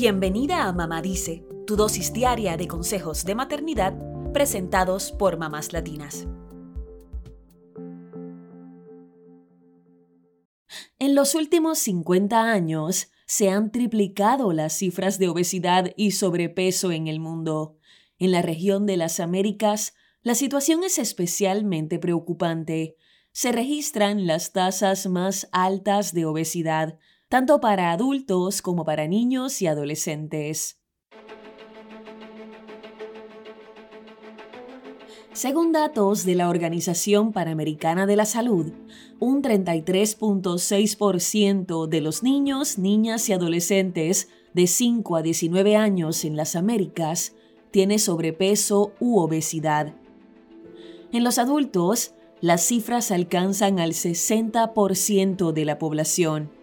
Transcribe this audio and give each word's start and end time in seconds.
Bienvenida 0.00 0.68
a 0.68 0.72
Mamá 0.72 1.02
Dice, 1.02 1.44
tu 1.66 1.74
dosis 1.74 2.12
diaria 2.12 2.56
de 2.56 2.68
consejos 2.68 3.24
de 3.24 3.34
maternidad 3.34 3.98
presentados 4.32 5.10
por 5.10 5.38
mamás 5.38 5.72
latinas. 5.72 6.28
En 11.00 11.16
los 11.16 11.34
últimos 11.34 11.80
50 11.80 12.48
años 12.48 13.10
se 13.26 13.50
han 13.50 13.72
triplicado 13.72 14.52
las 14.52 14.72
cifras 14.74 15.18
de 15.18 15.30
obesidad 15.30 15.90
y 15.96 16.12
sobrepeso 16.12 16.92
en 16.92 17.08
el 17.08 17.18
mundo. 17.18 17.76
En 18.20 18.30
la 18.30 18.40
región 18.40 18.86
de 18.86 18.98
las 18.98 19.18
Américas, 19.18 19.94
la 20.22 20.36
situación 20.36 20.84
es 20.84 20.98
especialmente 20.98 21.98
preocupante. 21.98 22.94
Se 23.32 23.50
registran 23.50 24.28
las 24.28 24.52
tasas 24.52 25.08
más 25.08 25.48
altas 25.50 26.14
de 26.14 26.24
obesidad, 26.24 27.00
tanto 27.28 27.60
para 27.60 27.92
adultos 27.92 28.62
como 28.62 28.84
para 28.84 29.06
niños 29.06 29.62
y 29.62 29.66
adolescentes. 29.66 30.78
Según 35.32 35.72
datos 35.72 36.24
de 36.24 36.34
la 36.34 36.48
Organización 36.48 37.32
Panamericana 37.32 38.06
de 38.06 38.16
la 38.16 38.24
Salud, 38.24 38.72
un 39.20 39.42
33.6% 39.42 41.86
de 41.86 42.00
los 42.00 42.24
niños, 42.24 42.78
niñas 42.78 43.28
y 43.28 43.34
adolescentes 43.34 44.30
de 44.52 44.66
5 44.66 45.14
a 45.14 45.22
19 45.22 45.76
años 45.76 46.24
en 46.24 46.36
las 46.36 46.56
Américas 46.56 47.36
tiene 47.70 48.00
sobrepeso 48.00 48.94
u 48.98 49.20
obesidad. 49.20 49.94
En 51.12 51.22
los 51.22 51.38
adultos, 51.38 52.14
las 52.40 52.62
cifras 52.62 53.12
alcanzan 53.12 53.78
al 53.78 53.92
60% 53.92 55.52
de 55.52 55.64
la 55.64 55.78
población. 55.78 56.57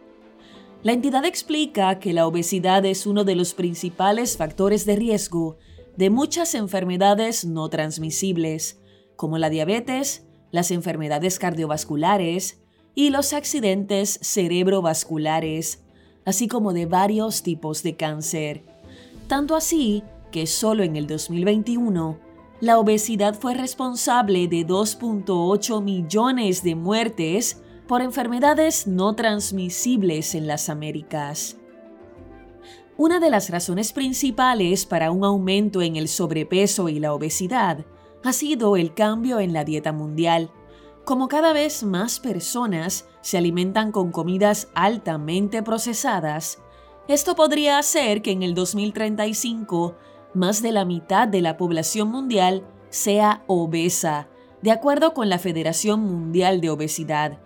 La 0.86 0.94
entidad 0.94 1.26
explica 1.26 1.98
que 1.98 2.14
la 2.14 2.28
obesidad 2.28 2.86
es 2.86 3.08
uno 3.08 3.24
de 3.24 3.34
los 3.34 3.56
principales 3.56 4.38
factores 4.38 4.86
de 4.86 4.96
riesgo 4.96 5.58
de 5.98 6.12
muchas 6.12 6.54
enfermedades 6.54 7.44
no 7.44 7.70
transmisibles, 7.70 8.80
como 9.16 9.40
la 9.40 9.50
diabetes, 9.50 10.28
las 10.52 10.70
enfermedades 10.70 11.40
cardiovasculares 11.40 12.62
y 12.94 13.10
los 13.10 13.34
accidentes 13.34 14.20
cerebrovasculares, 14.22 15.82
así 16.24 16.48
como 16.48 16.72
de 16.72 16.86
varios 16.86 17.42
tipos 17.42 17.82
de 17.82 17.96
cáncer. 17.96 18.64
Tanto 19.28 19.56
así 19.56 20.04
que 20.32 20.46
solo 20.46 20.84
en 20.84 20.98
el 20.98 21.08
2021, 21.08 22.20
la 22.62 22.78
obesidad 22.78 23.34
fue 23.34 23.56
responsable 23.56 24.48
de 24.48 24.68
2.8 24.68 25.82
millones 25.82 26.62
de 26.62 26.76
muertes 26.76 27.60
por 27.88 28.02
enfermedades 28.02 28.88
no 28.88 29.16
transmisibles 29.16 30.36
en 30.36 30.48
las 30.48 30.70
Américas. 30.70 31.58
Una 32.98 33.20
de 33.20 33.30
las 33.30 33.50
razones 33.50 33.94
principales 33.94 34.86
para 34.86 35.12
un 35.12 35.24
aumento 35.26 35.82
en 35.82 35.96
el 35.96 36.08
sobrepeso 36.08 36.90
y 36.90 37.00
la 37.00 37.14
obesidad 37.14 37.86
ha 38.24 38.34
sido 38.34 38.78
el 38.78 38.94
cambio 38.94 39.40
en 39.40 39.54
la 39.54 39.64
dieta 39.64 39.92
mundial. 39.92 40.50
Como 41.04 41.28
cada 41.28 41.54
vez 41.54 41.84
más 41.84 42.20
personas 42.20 43.06
se 43.22 43.38
alimentan 43.38 43.92
con 43.92 44.12
comidas 44.12 44.70
altamente 44.74 45.62
procesadas, 45.62 46.60
esto 47.08 47.36
podría 47.36 47.78
hacer 47.78 48.24
que 48.24 48.32
en 48.32 48.42
el 48.42 48.56
2035 48.56 49.96
más 50.34 50.62
de 50.62 50.72
la 50.72 50.86
mitad 50.86 51.28
de 51.28 51.42
la 51.42 51.58
población 51.58 52.10
mundial 52.10 52.64
sea 52.90 53.44
obesa, 53.46 54.28
de 54.62 54.72
acuerdo 54.72 55.14
con 55.14 55.30
la 55.30 55.38
Federación 55.38 56.00
Mundial 56.00 56.62
de 56.62 56.72
Obesidad. 56.72 57.45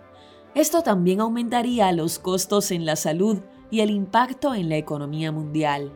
Esto 0.54 0.82
también 0.82 1.20
aumentaría 1.20 1.92
los 1.92 2.18
costos 2.18 2.70
en 2.72 2.84
la 2.84 2.96
salud 2.96 3.38
y 3.70 3.80
el 3.80 3.90
impacto 3.90 4.54
en 4.54 4.68
la 4.68 4.76
economía 4.76 5.30
mundial. 5.30 5.92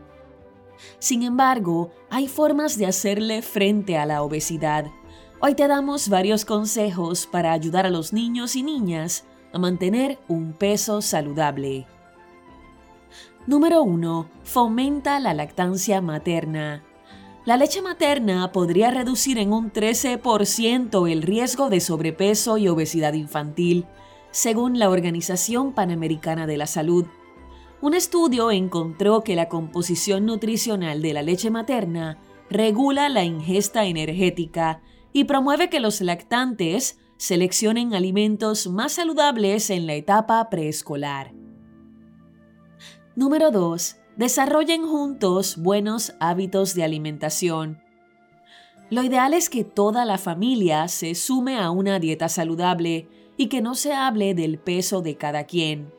Sin 0.99 1.23
embargo, 1.23 1.91
hay 2.11 2.29
formas 2.29 2.79
de 2.79 2.87
hacerle 2.87 3.43
frente 3.43 3.97
a 3.97 4.07
la 4.07 4.23
obesidad. 4.23 4.87
Hoy 5.41 5.55
te 5.55 5.67
damos 5.67 6.09
varios 6.09 6.45
consejos 6.45 7.27
para 7.27 7.53
ayudar 7.53 7.87
a 7.87 7.91
los 7.91 8.13
niños 8.13 8.55
y 8.55 8.63
niñas 8.63 9.25
a 9.53 9.59
mantener 9.59 10.19
un 10.29 10.53
peso 10.53 11.03
saludable. 11.03 11.87
Número 13.47 13.83
1. 13.83 14.29
Fomenta 14.45 15.19
la 15.21 15.35
lactancia 15.35 16.01
materna. 16.01 16.83
La 17.45 17.57
leche 17.57 17.83
materna 17.83 18.53
podría 18.53 18.91
reducir 18.91 19.39
en 19.39 19.53
un 19.53 19.71
13% 19.71 21.11
el 21.11 21.23
riesgo 21.23 21.69
de 21.69 21.81
sobrepeso 21.81 22.57
y 22.57 22.69
obesidad 22.69 23.13
infantil 23.13 23.87
según 24.35 24.81
la 24.81 24.91
Organización 24.91 25.75
Panamericana 25.75 26.49
de 26.49 26.57
la 26.57 26.67
Salud. 26.67 27.07
Un 27.81 27.95
estudio 27.95 28.51
encontró 28.51 29.23
que 29.23 29.37
la 29.37 29.49
composición 29.49 30.27
nutricional 30.27 31.03
de 31.03 31.13
la 31.13 31.23
leche 31.23 31.51
materna 31.51 32.19
regula 32.51 33.09
la 33.09 33.23
ingesta 33.23 33.85
energética 33.87 34.83
y 35.13 35.25
promueve 35.25 35.71
que 35.71 35.79
los 35.79 36.01
lactantes 36.01 36.99
seleccionen 37.17 37.95
alimentos 37.95 38.67
más 38.67 38.95
saludables 38.95 39.71
en 39.71 39.87
la 39.87 39.95
etapa 39.95 40.51
preescolar. 40.51 41.33
Número 43.15 43.53
2. 43.53 43.99
Desarrollen 44.17 44.85
juntos 44.85 45.59
buenos 45.59 46.13
hábitos 46.19 46.75
de 46.75 46.83
alimentación. 46.83 47.84
Lo 48.91 49.03
ideal 49.03 49.35
es 49.35 49.49
que 49.49 49.65
toda 49.65 50.05
la 50.05 50.19
familia 50.19 50.89
se 50.89 51.15
sume 51.15 51.59
a 51.59 51.71
una 51.71 51.99
dieta 51.99 52.29
saludable 52.29 53.09
y 53.37 53.49
que 53.49 53.63
no 53.63 53.75
se 53.75 53.93
hable 53.93 54.35
del 54.35 54.59
peso 54.59 55.01
de 55.03 55.17
cada 55.17 55.45
quien. 55.45 55.93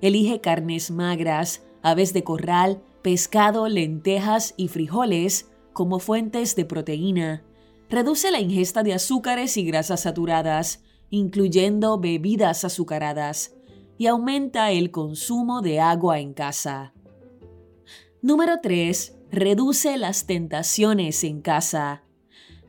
Elige 0.00 0.40
carnes 0.40 0.90
magras, 0.90 1.62
aves 1.82 2.12
de 2.12 2.22
corral, 2.24 2.82
pescado, 3.02 3.68
lentejas 3.68 4.54
y 4.56 4.68
frijoles 4.68 5.50
como 5.72 5.98
fuentes 5.98 6.56
de 6.56 6.64
proteína. 6.64 7.44
Reduce 7.88 8.30
la 8.30 8.40
ingesta 8.40 8.82
de 8.82 8.94
azúcares 8.94 9.56
y 9.56 9.64
grasas 9.64 10.00
saturadas, 10.00 10.82
incluyendo 11.10 11.98
bebidas 11.98 12.64
azucaradas, 12.64 13.54
y 13.98 14.08
aumenta 14.08 14.72
el 14.72 14.90
consumo 14.90 15.62
de 15.62 15.80
agua 15.80 16.18
en 16.18 16.34
casa. 16.34 16.92
Número 18.20 18.58
3. 18.62 19.16
Reduce 19.30 19.96
las 19.96 20.26
tentaciones 20.26 21.24
en 21.24 21.40
casa. 21.40 22.05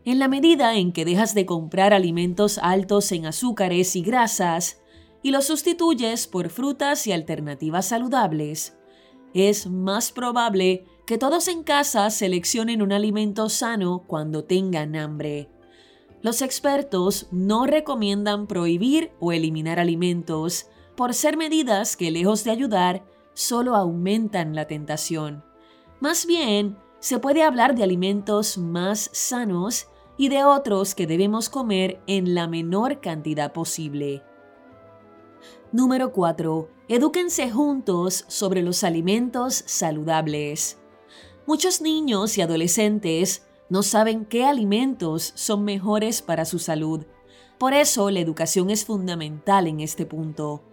En 0.08 0.20
la 0.20 0.30
medida 0.30 0.74
en 0.76 0.94
que 0.94 1.04
dejas 1.04 1.34
de 1.34 1.46
comprar 1.46 1.94
alimentos 1.94 2.60
altos 2.60 3.12
en 3.12 3.26
azúcares 3.26 3.94
y 3.98 4.02
grasas 4.02 4.80
y 5.22 5.32
los 5.32 5.48
sustituyes 5.48 6.28
por 6.28 6.48
frutas 6.48 7.08
y 7.08 7.12
alternativas 7.12 7.88
saludables, 7.88 8.78
es 9.34 9.68
más 9.68 10.14
probable 10.14 10.86
que 11.06 11.18
todos 11.18 11.50
en 11.50 11.62
casa 11.62 12.10
seleccionen 12.10 12.82
un 12.82 12.94
alimento 12.94 13.50
sano 13.50 14.06
cuando 14.08 14.46
tengan 14.46 14.96
hambre. 14.96 15.50
Los 16.22 16.42
expertos 16.42 17.28
no 17.32 17.66
recomiendan 17.66 18.48
prohibir 18.48 19.12
o 19.20 19.34
eliminar 19.34 19.78
alimentos 19.78 20.68
por 20.96 21.14
ser 21.16 21.36
medidas 21.36 21.98
que 21.98 22.12
lejos 22.12 22.46
de 22.46 22.52
ayudar, 22.52 23.04
solo 23.34 23.76
aumentan 23.76 24.56
la 24.56 24.68
tentación. 24.68 25.44
Más 26.00 26.26
bien, 26.26 26.78
se 27.00 27.20
puede 27.20 27.44
hablar 27.44 27.76
de 27.76 27.84
alimentos 27.84 28.58
más 28.58 29.10
sanos 29.12 29.90
y 30.18 30.30
de 30.30 30.44
otros 30.44 30.96
que 30.96 31.08
debemos 31.08 31.50
comer 31.50 32.02
en 32.08 32.34
la 32.34 32.48
menor 32.48 33.00
cantidad 33.02 33.54
posible. 33.54 34.24
Número 35.72 36.12
4. 36.12 36.70
Edúquense 36.88 37.52
juntos 37.52 38.26
sobre 38.28 38.62
los 38.64 38.84
alimentos 38.84 39.64
saludables. 39.68 40.80
Muchos 41.46 41.82
niños 41.82 42.38
y 42.38 42.42
adolescentes 42.42 43.46
no 43.70 43.84
saben 43.84 44.26
qué 44.26 44.46
alimentos 44.46 45.34
son 45.36 45.64
mejores 45.66 46.22
para 46.22 46.46
su 46.46 46.60
salud. 46.60 47.06
Por 47.58 47.74
eso 47.74 48.10
la 48.12 48.20
educación 48.20 48.70
es 48.70 48.86
fundamental 48.86 49.68
en 49.68 49.82
este 49.82 50.06
punto. 50.06 50.64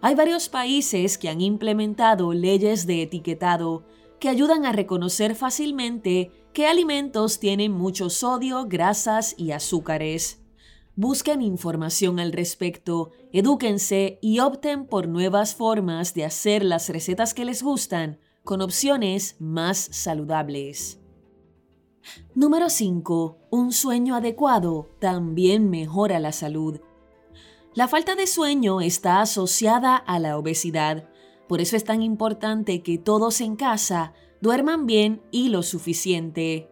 Hay 0.00 0.14
varios 0.14 0.48
países 0.48 1.16
que 1.16 1.28
han 1.28 1.40
implementado 1.40 2.32
leyes 2.32 2.86
de 2.86 3.02
etiquetado 3.02 3.84
que 4.18 4.28
ayudan 4.28 4.66
a 4.66 4.72
reconocer 4.72 5.34
fácilmente 5.34 6.30
qué 6.52 6.66
alimentos 6.66 7.38
tienen 7.38 7.72
mucho 7.72 8.10
sodio, 8.10 8.66
grasas 8.66 9.34
y 9.38 9.52
azúcares. 9.52 10.40
Busquen 10.94 11.40
información 11.40 12.20
al 12.20 12.32
respecto, 12.32 13.12
edúquense 13.32 14.18
y 14.20 14.40
opten 14.40 14.86
por 14.86 15.08
nuevas 15.08 15.54
formas 15.54 16.12
de 16.12 16.24
hacer 16.24 16.62
las 16.62 16.90
recetas 16.90 17.32
que 17.32 17.46
les 17.46 17.62
gustan 17.62 18.18
con 18.44 18.60
opciones 18.60 19.36
más 19.38 19.78
saludables. 19.78 21.00
Número 22.34 22.68
5. 22.68 23.38
Un 23.50 23.72
sueño 23.72 24.16
adecuado 24.16 24.90
también 24.98 25.70
mejora 25.70 26.18
la 26.18 26.32
salud. 26.32 26.80
La 27.74 27.88
falta 27.88 28.14
de 28.14 28.26
sueño 28.26 28.82
está 28.82 29.22
asociada 29.22 29.96
a 29.96 30.18
la 30.18 30.36
obesidad. 30.36 31.08
Por 31.48 31.60
eso 31.60 31.76
es 31.76 31.84
tan 31.84 32.02
importante 32.02 32.82
que 32.82 32.98
todos 32.98 33.40
en 33.40 33.56
casa 33.56 34.12
duerman 34.42 34.86
bien 34.86 35.22
y 35.30 35.48
lo 35.48 35.62
suficiente. 35.62 36.68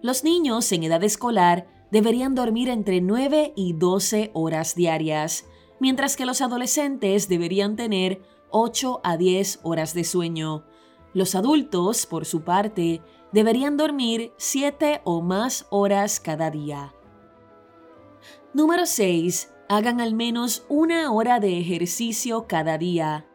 Los 0.00 0.24
niños 0.24 0.70
en 0.72 0.84
edad 0.84 1.02
escolar 1.02 1.66
deberían 1.90 2.34
dormir 2.34 2.70
entre 2.70 3.00
9 3.00 3.52
y 3.56 3.72
12 3.74 4.30
horas 4.32 4.74
diarias, 4.74 5.44
mientras 5.80 6.16
que 6.16 6.24
los 6.24 6.40
adolescentes 6.40 7.28
deberían 7.28 7.76
tener 7.76 8.22
8 8.50 9.00
a 9.02 9.16
10 9.16 9.60
horas 9.64 9.94
de 9.94 10.04
sueño. 10.04 10.64
Los 11.12 11.34
adultos, 11.34 12.06
por 12.06 12.24
su 12.24 12.42
parte, 12.42 13.02
deberían 13.32 13.76
dormir 13.76 14.32
7 14.36 15.02
o 15.04 15.20
más 15.20 15.66
horas 15.70 16.20
cada 16.20 16.50
día. 16.50 16.94
Número 18.54 18.86
6. 18.86 19.52
Hagan 19.68 20.00
al 20.00 20.14
menos 20.14 20.64
una 20.68 21.12
hora 21.12 21.40
de 21.40 21.58
ejercicio 21.58 22.46
cada 22.46 22.78
día. 22.78 23.27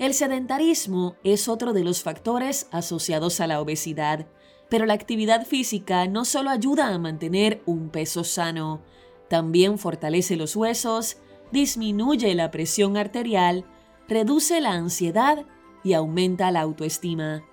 El 0.00 0.14
sedentarismo 0.14 1.16
es 1.24 1.46
otro 1.46 1.74
de 1.74 1.84
los 1.84 2.02
factores 2.02 2.68
asociados 2.70 3.38
a 3.42 3.46
la 3.46 3.60
obesidad, 3.60 4.26
pero 4.70 4.86
la 4.86 4.94
actividad 4.94 5.46
física 5.46 6.06
no 6.06 6.24
solo 6.24 6.48
ayuda 6.48 6.88
a 6.88 6.98
mantener 6.98 7.62
un 7.66 7.90
peso 7.90 8.24
sano, 8.24 8.80
también 9.28 9.78
fortalece 9.78 10.36
los 10.36 10.56
huesos, 10.56 11.18
disminuye 11.52 12.34
la 12.34 12.50
presión 12.50 12.96
arterial, 12.96 13.66
reduce 14.08 14.62
la 14.62 14.72
ansiedad 14.72 15.44
y 15.84 15.92
aumenta 15.92 16.50
la 16.50 16.62
autoestima. 16.62 17.44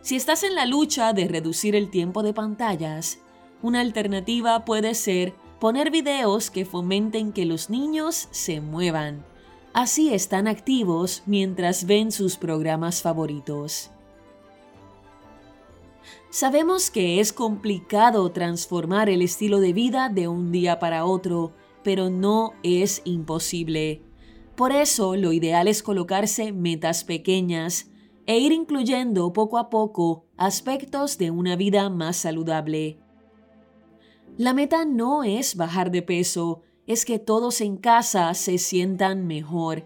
Si 0.00 0.14
estás 0.14 0.44
en 0.44 0.54
la 0.54 0.66
lucha 0.66 1.12
de 1.12 1.26
reducir 1.26 1.74
el 1.74 1.90
tiempo 1.90 2.22
de 2.22 2.32
pantallas, 2.32 3.18
una 3.62 3.80
alternativa 3.80 4.64
puede 4.64 4.94
ser 4.94 5.34
poner 5.58 5.90
videos 5.90 6.52
que 6.52 6.64
fomenten 6.64 7.32
que 7.32 7.46
los 7.46 7.68
niños 7.68 8.28
se 8.30 8.60
muevan. 8.60 9.24
Así 9.72 10.12
están 10.12 10.48
activos 10.48 11.22
mientras 11.26 11.86
ven 11.86 12.10
sus 12.10 12.36
programas 12.36 13.02
favoritos. 13.02 13.90
Sabemos 16.30 16.90
que 16.90 17.20
es 17.20 17.32
complicado 17.32 18.30
transformar 18.32 19.08
el 19.08 19.22
estilo 19.22 19.60
de 19.60 19.72
vida 19.72 20.08
de 20.08 20.26
un 20.26 20.50
día 20.50 20.80
para 20.80 21.04
otro, 21.04 21.52
pero 21.84 22.10
no 22.10 22.54
es 22.62 23.02
imposible. 23.04 24.02
Por 24.56 24.72
eso 24.72 25.14
lo 25.14 25.32
ideal 25.32 25.68
es 25.68 25.82
colocarse 25.82 26.52
metas 26.52 27.04
pequeñas 27.04 27.90
e 28.26 28.38
ir 28.38 28.52
incluyendo 28.52 29.32
poco 29.32 29.56
a 29.56 29.70
poco 29.70 30.26
aspectos 30.36 31.16
de 31.16 31.30
una 31.30 31.54
vida 31.56 31.88
más 31.90 32.16
saludable. 32.16 32.98
La 34.36 34.52
meta 34.52 34.84
no 34.84 35.22
es 35.24 35.56
bajar 35.56 35.90
de 35.90 36.02
peso, 36.02 36.62
es 36.90 37.04
que 37.04 37.20
todos 37.20 37.60
en 37.60 37.76
casa 37.76 38.34
se 38.34 38.58
sientan 38.58 39.24
mejor. 39.28 39.84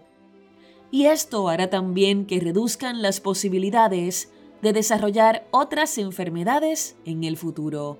Y 0.89 1.05
esto 1.05 1.49
hará 1.49 1.69
también 1.69 2.25
que 2.25 2.39
reduzcan 2.39 3.03
las 3.03 3.19
posibilidades 3.19 4.31
de 4.63 4.73
desarrollar 4.73 5.45
otras 5.51 5.99
enfermedades 5.99 6.95
en 7.05 7.23
el 7.23 7.37
futuro. 7.37 7.99